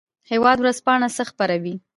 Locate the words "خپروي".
1.29-1.75